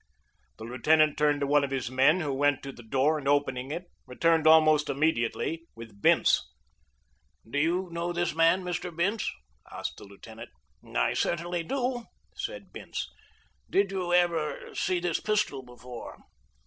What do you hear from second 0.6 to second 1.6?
lieutenant turned to